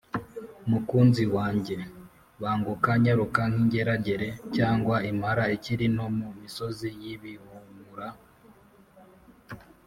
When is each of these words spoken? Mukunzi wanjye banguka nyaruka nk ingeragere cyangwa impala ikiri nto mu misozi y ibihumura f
Mukunzi 0.69 1.23
wanjye 1.35 1.77
banguka 2.41 2.91
nyaruka 3.03 3.41
nk 3.51 3.57
ingeragere 3.61 4.27
cyangwa 4.55 4.95
impala 5.09 5.43
ikiri 5.55 5.85
nto 5.95 6.07
mu 6.17 6.27
misozi 6.39 6.89
y 7.01 7.05
ibihumura 7.13 8.07
f 8.15 8.17